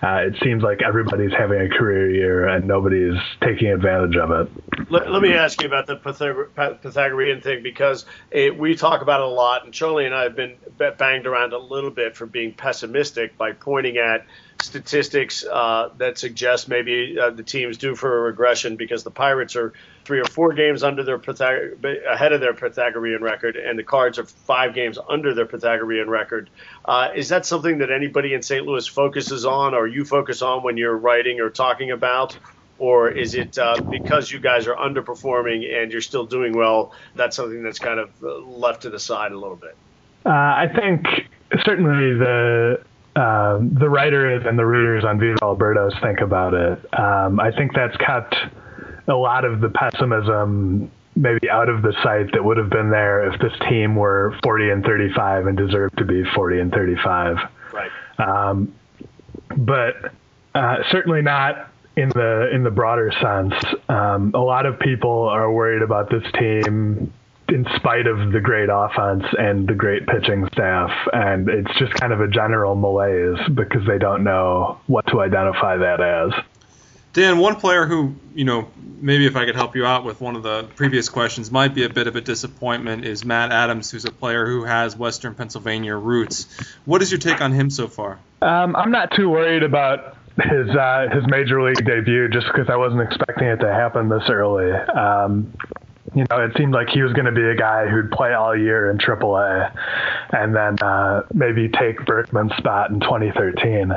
[0.03, 4.90] uh, it seems like everybody's having a career year and nobody's taking advantage of it.
[4.90, 9.20] Let, let me ask you about the Pythag- Pythagorean thing because it, we talk about
[9.20, 10.57] it a lot, and Charlie and I have been
[10.99, 14.27] banged around a little bit for being pessimistic by pointing at
[14.61, 19.57] statistics uh, that suggest maybe uh, the team's due for a regression because the Pirates
[19.57, 19.73] are
[20.04, 24.18] three or four games under their Pythag- ahead of their Pythagorean record, and the Cards
[24.18, 26.50] are five games under their Pythagorean record.
[26.84, 28.64] Uh, is that something that anybody in St.
[28.66, 32.36] Louis focuses on, or you focus on when you're writing or talking about?
[32.78, 36.94] Or is it uh, because you guys are underperforming and you're still doing well?
[37.14, 39.76] That's something that's kind of uh, left to the side a little bit.
[40.24, 41.04] Uh, I think
[41.62, 42.82] certainly the
[43.16, 46.78] uh, the writers and the readers on Viva El Birdos think about it.
[46.98, 48.34] Um, I think that's kept
[49.11, 53.30] a lot of the pessimism maybe out of the site that would have been there
[53.32, 57.36] if this team were 40 and 35 and deserved to be 40 and 35.
[57.72, 57.90] Right.
[58.18, 58.72] Um,
[59.56, 60.12] but
[60.54, 63.54] uh, certainly not in the in the broader sense.
[63.88, 67.12] Um, a lot of people are worried about this team
[67.48, 70.90] in spite of the great offense and the great pitching staff.
[71.12, 75.76] And it's just kind of a general malaise because they don't know what to identify
[75.76, 76.32] that as.
[77.12, 80.36] Dan, one player who, you know, maybe if I could help you out with one
[80.36, 84.04] of the previous questions, might be a bit of a disappointment is Matt Adams, who's
[84.04, 86.46] a player who has Western Pennsylvania roots.
[86.84, 88.18] What is your take on him so far?
[88.42, 92.76] Um, I'm not too worried about his uh, his major league debut just because I
[92.76, 94.70] wasn't expecting it to happen this early.
[94.72, 95.52] Um,
[96.14, 98.56] you know, it seemed like he was going to be a guy who'd play all
[98.56, 99.72] year in AAA
[100.32, 103.92] and then uh, maybe take Berkman's spot in 2013.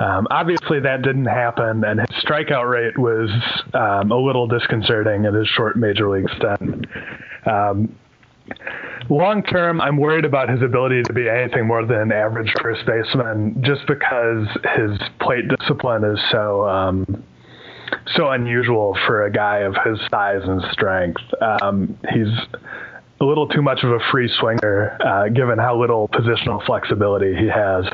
[0.00, 3.30] Um, obviously, that didn't happen, and his strikeout rate was
[3.74, 6.86] um, a little disconcerting in his short major league stint.
[7.44, 7.94] Um,
[9.10, 12.86] long term, I'm worried about his ability to be anything more than an average first
[12.86, 17.22] baseman, just because his plate discipline is so um,
[18.14, 21.20] so unusual for a guy of his size and strength.
[21.42, 22.28] Um, he's
[23.20, 27.48] a little too much of a free swinger, uh, given how little positional flexibility he
[27.48, 27.84] has.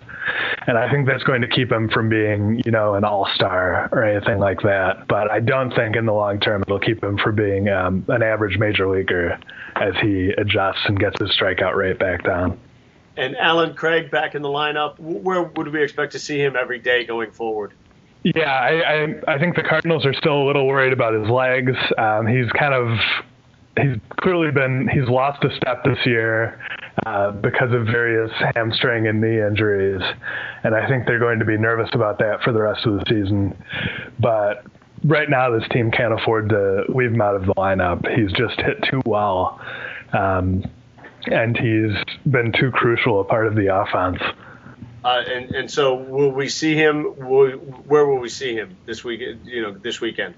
[0.66, 4.05] And I think that's going to keep him from being, you know, an all-star or
[4.05, 5.07] anything like that.
[5.09, 8.22] But I don't think in the long term it'll keep him from being um, an
[8.22, 9.39] average major leaguer
[9.77, 12.59] as he adjusts and gets his strikeout rate back down.
[13.16, 14.99] And Allen Craig back in the lineup.
[14.99, 17.72] Where would we expect to see him every day going forward?
[18.22, 21.77] Yeah, I, I, I think the Cardinals are still a little worried about his legs.
[21.97, 22.99] Um, he's kind of
[23.81, 26.61] he's clearly been he's lost a step this year
[27.05, 30.03] uh, because of various hamstring and knee injuries,
[30.64, 33.05] and I think they're going to be nervous about that for the rest of the
[33.09, 33.57] season.
[34.18, 34.64] But
[35.05, 38.07] right now, this team can't afford to leave him out of the lineup.
[38.16, 39.61] He's just hit too well,
[40.12, 40.64] um,
[41.27, 41.93] and he's
[42.31, 44.22] been too crucial a part of the offense.
[45.05, 47.14] Uh, and and so will we see him?
[47.16, 49.20] Will, where will we see him this week?
[49.45, 50.35] You know, this weekend.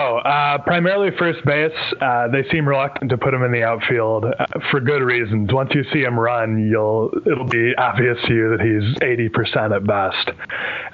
[0.00, 1.72] Oh, uh, primarily first base.
[2.00, 5.52] Uh, they seem reluctant to put him in the outfield uh, for good reasons.
[5.52, 9.84] Once you see him run, you'll it'll be obvious to you that he's 80% at
[9.86, 10.30] best.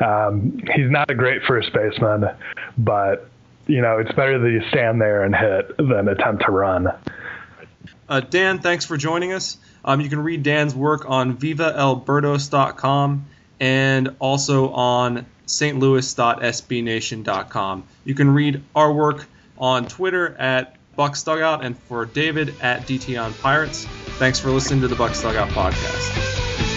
[0.00, 2.24] Um, he's not a great first baseman,
[2.78, 3.28] but
[3.66, 6.88] you know it's better that you stand there and hit than attempt to run.
[8.08, 9.56] Uh, Dan, thanks for joining us.
[9.84, 13.26] Um, you can read Dan's work on vivaelbirdos.com
[13.60, 17.84] and also on stlouis.sbnation.com.
[18.04, 19.26] You can read our work
[19.58, 23.84] on Twitter at Bucs Dugout and for David at DT on Pirates.
[24.18, 26.73] Thanks for listening to the Bucs Dugout podcast.